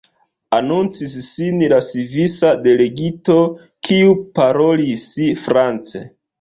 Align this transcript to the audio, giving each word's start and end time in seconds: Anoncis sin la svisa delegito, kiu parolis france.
Anoncis 0.59 1.13
sin 1.25 1.61
la 1.73 1.79
svisa 1.89 2.51
delegito, 2.65 3.37
kiu 3.91 4.19
parolis 4.41 5.07
france. 5.47 6.07